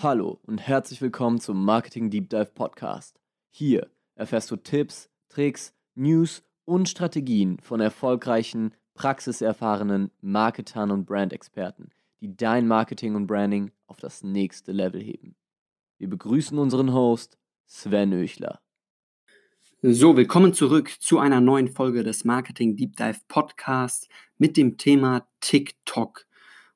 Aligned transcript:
Hallo 0.00 0.38
und 0.46 0.58
herzlich 0.58 1.02
willkommen 1.02 1.40
zum 1.40 1.64
Marketing 1.64 2.08
Deep 2.08 2.30
Dive 2.30 2.52
Podcast. 2.54 3.18
Hier 3.50 3.90
erfährst 4.14 4.48
du 4.48 4.54
Tipps, 4.54 5.10
Tricks, 5.28 5.74
News 5.96 6.44
und 6.64 6.88
Strategien 6.88 7.58
von 7.58 7.80
erfolgreichen, 7.80 8.74
praxiserfahrenen 8.94 10.12
Marketern 10.20 10.92
und 10.92 11.04
Brandexperten, 11.04 11.90
die 12.20 12.36
dein 12.36 12.68
Marketing 12.68 13.16
und 13.16 13.26
Branding 13.26 13.72
auf 13.88 13.96
das 13.96 14.22
nächste 14.22 14.70
Level 14.70 15.02
heben. 15.02 15.34
Wir 15.98 16.08
begrüßen 16.08 16.56
unseren 16.56 16.92
Host 16.92 17.36
Sven 17.66 18.12
Öchler. 18.12 18.60
So, 19.82 20.16
willkommen 20.16 20.54
zurück 20.54 20.92
zu 21.00 21.18
einer 21.18 21.40
neuen 21.40 21.66
Folge 21.66 22.04
des 22.04 22.24
Marketing 22.24 22.76
Deep 22.76 22.94
Dive 22.94 23.18
Podcasts 23.26 24.08
mit 24.36 24.56
dem 24.56 24.78
Thema 24.78 25.26
TikTok. 25.40 26.24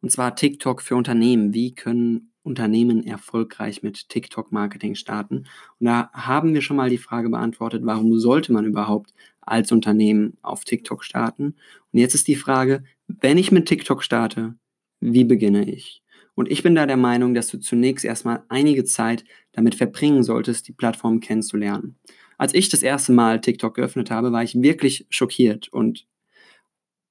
Und 0.00 0.10
zwar 0.10 0.34
TikTok 0.34 0.80
für 0.80 0.96
Unternehmen. 0.96 1.52
Wie 1.52 1.74
können 1.74 2.29
Unternehmen 2.42 3.04
erfolgreich 3.04 3.82
mit 3.82 4.08
TikTok-Marketing 4.08 4.94
starten? 4.94 5.46
Und 5.78 5.86
da 5.86 6.10
haben 6.12 6.54
wir 6.54 6.62
schon 6.62 6.76
mal 6.76 6.90
die 6.90 6.98
Frage 6.98 7.28
beantwortet, 7.28 7.82
warum 7.84 8.18
sollte 8.18 8.52
man 8.52 8.64
überhaupt 8.64 9.12
als 9.40 9.72
Unternehmen 9.72 10.36
auf 10.42 10.64
TikTok 10.64 11.04
starten? 11.04 11.56
Und 11.92 11.98
jetzt 11.98 12.14
ist 12.14 12.28
die 12.28 12.36
Frage, 12.36 12.84
wenn 13.08 13.38
ich 13.38 13.52
mit 13.52 13.66
TikTok 13.66 14.02
starte, 14.02 14.54
wie 15.00 15.24
beginne 15.24 15.68
ich? 15.68 16.02
Und 16.34 16.50
ich 16.50 16.62
bin 16.62 16.74
da 16.74 16.86
der 16.86 16.96
Meinung, 16.96 17.34
dass 17.34 17.48
du 17.48 17.58
zunächst 17.58 18.04
erstmal 18.04 18.44
einige 18.48 18.84
Zeit 18.84 19.24
damit 19.52 19.74
verbringen 19.74 20.22
solltest, 20.22 20.68
die 20.68 20.72
Plattform 20.72 21.20
kennenzulernen. 21.20 21.96
Als 22.38 22.54
ich 22.54 22.68
das 22.70 22.82
erste 22.82 23.12
Mal 23.12 23.40
TikTok 23.40 23.74
geöffnet 23.74 24.10
habe, 24.10 24.32
war 24.32 24.42
ich 24.42 24.62
wirklich 24.62 25.06
schockiert 25.10 25.68
und 25.68 26.06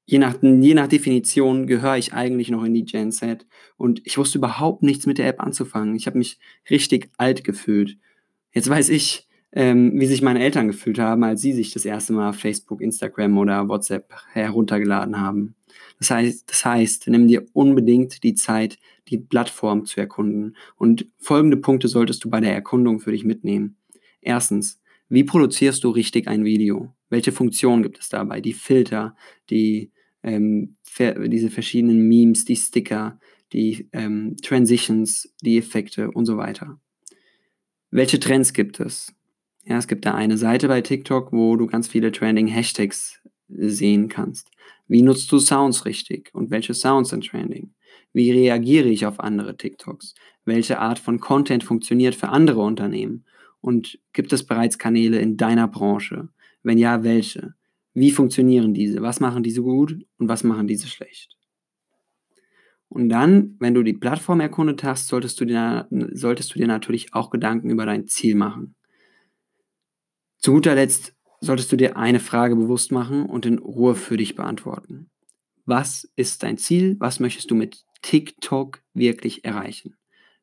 je 0.10 0.18
nach, 0.18 0.42
je 0.42 0.74
nach 0.74 0.88
Definition 0.88 1.68
gehöre 1.68 1.98
ich 1.98 2.14
eigentlich 2.14 2.50
noch 2.50 2.64
in 2.64 2.74
die 2.74 2.84
Gen 2.84 3.12
Z. 3.12 3.46
Und 3.78 4.02
ich 4.06 4.18
wusste 4.18 4.40
überhaupt 4.40 4.82
nichts 4.82 5.06
mit 5.06 5.20
der 5.20 5.28
App 5.28 5.40
anzufangen. 5.40 5.96
Ich 5.96 6.08
habe 6.08 6.18
mich 6.18 6.40
richtig 6.70 7.12
alt 7.18 7.44
gefühlt. 7.44 7.98
Jetzt 8.52 8.68
weiß 8.68 8.90
ich, 8.90 9.28
ähm, 9.52 10.00
wie 10.00 10.08
sich 10.08 10.24
meine 10.24 10.44
Eltern 10.44 10.68
gefühlt 10.68 10.98
haben, 10.98 11.24
als 11.24 11.42
sie 11.42 11.54
sich 11.54 11.72
das 11.74 11.86
erste 11.86 12.14
Mal 12.14 12.34
Facebook, 12.34 12.82
Instagram 12.82 13.38
oder 13.38 13.70
WhatsApp 13.70 14.12
heruntergeladen 14.32 15.20
haben. 15.20 15.56
Das 16.00 16.10
heißt, 16.10 16.50
das 16.50 16.66
heißt, 16.66 17.08
nimm 17.08 17.28
dir 17.28 17.46
unbedingt 17.54 18.24
die 18.24 18.34
Zeit, 18.34 18.80
die 19.10 19.20
Plattform 19.20 19.86
zu 19.86 20.00
erkunden. 20.00 20.56
Und 20.76 21.08
folgende 21.20 21.58
Punkte 21.58 21.88
solltest 21.88 22.24
du 22.24 22.32
bei 22.32 22.40
der 22.40 22.54
Erkundung 22.54 23.00
für 23.00 23.12
dich 23.12 23.26
mitnehmen. 23.26 23.78
Erstens, 24.22 24.82
wie 25.08 25.24
produzierst 25.24 25.84
du 25.84 25.90
richtig 25.90 26.28
ein 26.28 26.46
Video? 26.46 26.94
Welche 27.10 27.32
Funktionen 27.32 27.84
gibt 27.84 28.00
es 28.00 28.10
dabei? 28.10 28.42
Die 28.42 28.54
Filter, 28.54 29.16
die 29.52 29.92
ähm, 30.24 30.76
diese 30.98 31.50
verschiedenen 31.50 32.08
Memes, 32.08 32.46
die 32.46 32.56
Sticker, 32.56 33.20
die 33.54 33.90
ähm, 33.94 34.36
Transitions, 34.42 35.34
die 35.42 35.58
Effekte 35.58 36.12
und 36.12 36.26
so 36.26 36.38
weiter. 36.38 36.80
Welche 37.92 38.20
Trends 38.20 38.54
gibt 38.54 38.80
es? 38.80 39.14
Ja, 39.66 39.78
es 39.78 39.88
gibt 39.88 40.06
da 40.06 40.14
eine 40.14 40.38
Seite 40.38 40.68
bei 40.68 40.82
TikTok, 40.82 41.32
wo 41.32 41.56
du 41.56 41.68
ganz 41.68 41.88
viele 41.88 42.12
Trending 42.12 42.48
Hashtags 42.48 43.22
sehen 43.48 44.10
kannst. 44.10 44.52
Wie 44.88 45.02
nutzt 45.02 45.32
du 45.32 45.40
Sounds 45.40 45.86
richtig 45.86 46.30
und 46.34 46.52
welche 46.52 46.74
Sounds 46.74 47.10
sind 47.10 47.26
trending? 47.26 47.74
Wie 48.14 48.32
reagiere 48.32 48.90
ich 48.90 49.06
auf 49.06 49.20
andere 49.20 49.58
TikToks? 49.58 50.16
Welche 50.46 50.80
Art 50.80 51.00
von 51.00 51.20
Content 51.20 51.64
funktioniert 51.64 52.16
für 52.16 52.30
andere 52.30 52.62
Unternehmen? 52.62 53.26
Und 53.62 54.00
gibt 54.14 54.34
es 54.34 54.46
bereits 54.46 54.78
Kanäle 54.78 55.20
in 55.20 55.38
deiner 55.38 55.68
Branche? 55.68 56.30
Wenn 56.64 56.78
ja, 56.78 57.04
welche? 57.04 57.54
Wie 58.00 58.12
funktionieren 58.12 58.74
diese? 58.74 59.02
Was 59.02 59.20
machen 59.20 59.44
diese 59.44 59.62
gut 59.62 60.06
und 60.20 60.30
was 60.30 60.46
machen 60.46 60.68
diese 60.68 60.88
schlecht? 60.88 61.36
Und 62.88 63.10
dann, 63.10 63.58
wenn 63.60 63.74
du 63.74 63.84
die 63.84 63.92
Plattform 63.92 64.40
erkundet 64.40 64.86
hast, 64.86 65.10
solltest 65.10 65.38
du 65.42 65.46
dir, 65.46 65.86
solltest 66.14 66.56
du 66.56 66.60
dir 66.60 66.68
natürlich 66.68 67.14
auch 67.14 67.30
Gedanken 67.30 67.70
über 67.70 67.86
dein 67.86 68.08
Ziel 68.08 68.36
machen. 68.36 68.76
Zu 70.38 70.54
guter 70.54 70.76
Letzt 70.76 71.14
solltest 71.42 71.74
du 71.74 71.76
dir 71.76 71.98
eine 71.98 72.22
Frage 72.22 72.56
bewusst 72.56 72.94
machen 72.94 73.26
und 73.26 73.46
in 73.46 73.60
Ruhe 73.60 73.96
für 73.96 74.16
dich 74.16 74.34
beantworten. 74.34 75.10
Was 75.66 76.10
ist 76.16 76.44
dein 76.44 76.58
Ziel? 76.58 76.96
Was 77.00 77.20
möchtest 77.20 77.52
du 77.52 77.56
mit 77.56 77.84
TikTok 78.02 78.82
wirklich 78.94 79.44
erreichen? 79.44 79.98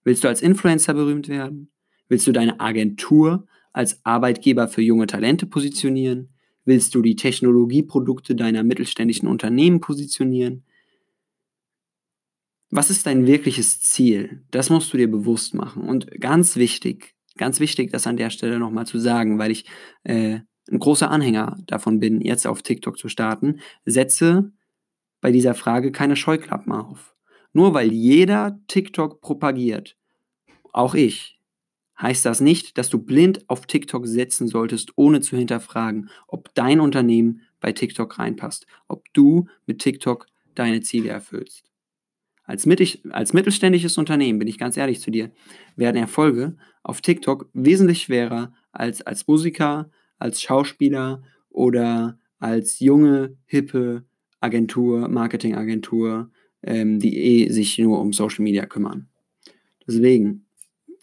Willst 0.05 0.25
du 0.25 0.29
als 0.29 0.43
Influencer 0.43 0.93
berühmt 0.93 1.29
werden? 1.29 1.71
Willst 2.09 2.27
du 2.27 2.33
deine 2.33 2.61
Agentur 2.61 3.47
als 3.73 4.05
Arbeitgeber 4.05 4.69
für 4.69 4.83
junge 4.83 5.07
Talente 5.07 5.47
positionieren? 5.47 6.36
Willst 6.67 6.95
du 6.97 7.01
die 7.01 7.17
Technologieprodukte 7.17 8.35
deiner 8.35 8.65
mittelständischen 8.65 9.29
Unternehmen 9.29 9.81
positionieren? 9.81 10.65
Was 12.71 12.91
ist 12.91 13.07
dein 13.07 13.27
wirkliches 13.27 13.81
Ziel? 13.81 14.45
Das 14.51 14.69
musst 14.69 14.93
du 14.93 14.97
dir 14.97 15.09
bewusst 15.09 15.55
machen. 15.55 15.89
Und 15.89 16.11
ganz 16.21 16.57
wichtig, 16.57 17.15
ganz 17.37 17.61
wichtig, 17.61 17.93
das 17.93 18.09
an 18.09 18.17
der 18.17 18.31
Stelle 18.31 18.59
nochmal 18.59 18.87
zu 18.87 18.99
sagen, 18.99 19.39
weil 19.39 19.53
ich 19.53 19.65
äh, 20.03 20.41
ein 20.69 20.79
großer 20.81 21.09
Anhänger 21.09 21.57
davon 21.67 22.01
bin, 22.01 22.21
jetzt 22.21 22.49
auf 22.49 22.63
TikTok 22.63 22.99
zu 22.99 23.09
starten, 23.09 23.61
setze 23.85 24.51
bei 25.21 25.31
dieser 25.31 25.55
Frage 25.55 25.93
keine 25.93 26.17
Scheuklappen 26.17 26.73
auf. 26.73 27.15
Nur 27.53 27.75
weil 27.75 27.93
jeder 27.93 28.61
TikTok 28.67 29.21
propagiert, 29.21 29.97
auch 30.73 30.95
ich, 30.95 31.36
heißt 32.01 32.25
das 32.27 32.41
nicht, 32.41 32.79
dass 32.79 32.91
du 32.91 32.99
blind 32.99 33.49
auf 33.49 33.67
TikTok 33.67 34.07
setzen 34.07 34.49
solltest, 34.49 34.93
ohne 34.97 35.21
zu 35.21 35.37
hinterfragen, 35.37 36.11
ob 36.27 36.55
dein 36.55 36.81
Unternehmen 36.81 37.43
bei 37.61 37.73
TikTok 37.73 38.19
reinpasst, 38.19 38.67
ob 38.89 39.13
du 39.13 39.47
mit 39.67 39.81
TikTok 39.81 40.27
deine 40.55 40.83
Ziele 40.83 41.09
erfüllst. 41.09 41.71
Als, 42.45 42.65
mittelständisches 42.65 43.99
Unternehmen, 43.99 44.39
bin 44.39 44.47
ich 44.47 44.59
ganz 44.59 44.77
ehrlich 44.77 45.01
zu 45.01 45.11
dir, 45.11 45.33
werden 45.75 45.97
Erfolge 45.97 46.57
auf 46.85 47.01
TikTok 47.01 47.51
wesentlich 47.53 48.03
schwerer 48.03 48.53
als 48.71 49.03
als 49.03 49.27
Musiker, 49.27 49.91
als 50.19 50.41
Schauspieler 50.41 51.23
oder 51.51 52.21
als 52.39 52.79
junge, 52.79 53.37
hippe 53.47 54.05
Agentur, 54.41 55.09
Marketingagentur, 55.09 56.31
ähm, 56.63 57.01
die 57.01 57.19
eh 57.19 57.49
sich 57.51 57.79
nur 57.79 58.01
um 58.01 58.13
Social 58.13 58.45
Media 58.45 58.67
kümmern. 58.67 59.09
Deswegen, 59.87 60.46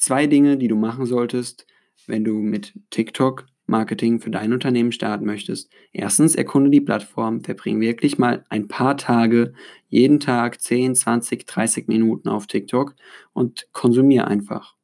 zwei 0.04 0.28
Dinge, 0.28 0.58
die 0.58 0.68
du 0.68 0.76
machen 0.76 1.06
solltest, 1.06 1.66
wenn 2.08 2.26
du 2.26 2.34
mit 2.34 2.74
TikTok 2.90 3.46
Marketing 3.66 4.20
für 4.20 4.30
dein 4.30 4.52
Unternehmen 4.52 4.92
starten 4.92 5.26
möchtest. 5.26 5.72
Erstens, 5.94 6.36
erkunde 6.36 6.70
die 6.70 6.82
Plattform, 6.82 7.42
verbring 7.42 7.80
wirklich 7.80 8.18
mal 8.18 8.44
ein 8.50 8.68
paar 8.68 8.98
Tage, 8.98 9.54
jeden 9.88 10.20
Tag 10.20 10.60
10, 10.60 10.96
20, 10.96 11.48
30 11.48 11.88
Minuten 11.88 12.28
auf 12.28 12.48
TikTok 12.48 12.96
und 13.32 13.68
konsumier 13.72 14.28
einfach. 14.28 14.76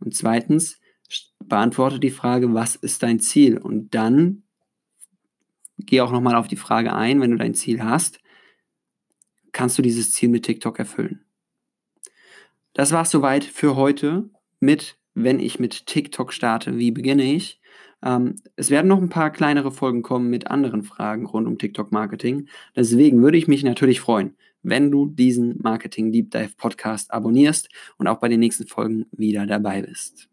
Und 0.00 0.16
zweitens, 0.16 0.80
beantworte 1.38 2.00
die 2.00 2.10
Frage, 2.10 2.52
was 2.52 2.74
ist 2.74 3.04
dein 3.04 3.20
Ziel? 3.20 3.58
Und 3.58 3.94
dann 3.94 4.42
geh 5.78 6.00
auch 6.00 6.10
nochmal 6.10 6.34
auf 6.34 6.48
die 6.48 6.56
Frage 6.56 6.92
ein, 6.92 7.20
wenn 7.20 7.30
du 7.30 7.36
dein 7.36 7.54
Ziel 7.54 7.84
hast, 7.84 8.18
kannst 9.52 9.78
du 9.78 9.82
dieses 9.82 10.10
Ziel 10.10 10.28
mit 10.28 10.44
TikTok 10.44 10.80
erfüllen. 10.80 11.24
Das 12.72 12.90
war's 12.90 13.12
soweit 13.12 13.44
für 13.44 13.76
heute 13.76 14.28
mit, 14.60 14.96
wenn 15.14 15.40
ich 15.40 15.58
mit 15.58 15.86
TikTok 15.86 16.32
starte, 16.32 16.78
wie 16.78 16.90
beginne 16.90 17.24
ich? 17.24 17.60
Ähm, 18.02 18.36
es 18.56 18.70
werden 18.70 18.88
noch 18.88 19.00
ein 19.00 19.08
paar 19.08 19.30
kleinere 19.30 19.72
Folgen 19.72 20.02
kommen 20.02 20.28
mit 20.28 20.48
anderen 20.48 20.82
Fragen 20.82 21.26
rund 21.26 21.46
um 21.46 21.58
TikTok-Marketing. 21.58 22.48
Deswegen 22.74 23.22
würde 23.22 23.38
ich 23.38 23.48
mich 23.48 23.64
natürlich 23.64 24.00
freuen, 24.00 24.36
wenn 24.62 24.90
du 24.90 25.06
diesen 25.06 25.58
Marketing 25.62 26.12
Deep 26.12 26.30
Dive 26.30 26.54
Podcast 26.56 27.12
abonnierst 27.12 27.68
und 27.96 28.06
auch 28.06 28.18
bei 28.18 28.28
den 28.28 28.40
nächsten 28.40 28.66
Folgen 28.66 29.06
wieder 29.12 29.46
dabei 29.46 29.82
bist. 29.82 30.28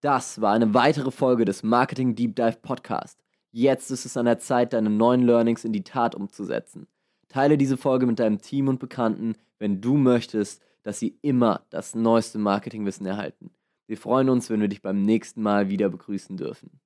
Das 0.00 0.40
war 0.42 0.52
eine 0.52 0.74
weitere 0.74 1.10
Folge 1.10 1.46
des 1.46 1.62
Marketing 1.62 2.14
Deep 2.14 2.36
Dive 2.36 2.58
Podcast. 2.60 3.18
Jetzt 3.52 3.90
ist 3.90 4.04
es 4.04 4.16
an 4.16 4.26
der 4.26 4.38
Zeit, 4.38 4.74
deine 4.74 4.90
neuen 4.90 5.22
Learnings 5.22 5.64
in 5.64 5.72
die 5.72 5.84
Tat 5.84 6.14
umzusetzen. 6.14 6.88
Teile 7.28 7.56
diese 7.56 7.76
Folge 7.76 8.04
mit 8.04 8.18
deinem 8.18 8.40
Team 8.40 8.68
und 8.68 8.80
Bekannten, 8.80 9.34
wenn 9.58 9.80
du 9.80 9.96
möchtest, 9.96 10.62
dass 10.84 11.00
sie 11.00 11.18
immer 11.22 11.66
das 11.70 11.96
neueste 11.96 12.38
Marketingwissen 12.38 13.06
erhalten. 13.06 13.50
Wir 13.88 13.98
freuen 13.98 14.28
uns, 14.28 14.48
wenn 14.48 14.60
wir 14.60 14.68
dich 14.68 14.82
beim 14.82 15.02
nächsten 15.02 15.42
Mal 15.42 15.68
wieder 15.68 15.88
begrüßen 15.88 16.36
dürfen. 16.36 16.80